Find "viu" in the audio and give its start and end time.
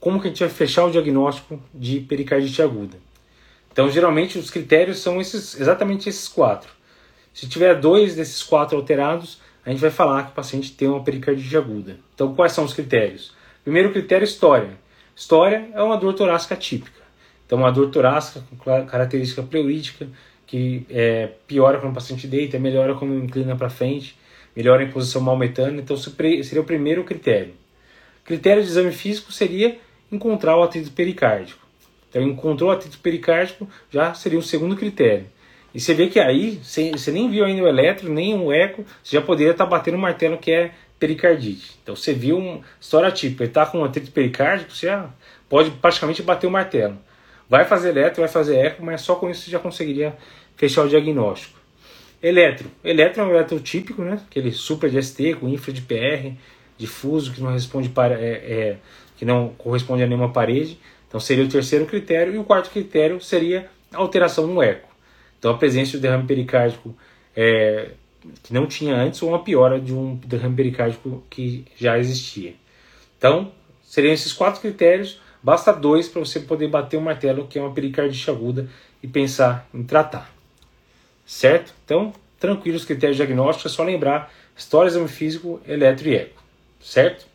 37.30-37.44, 42.12-42.36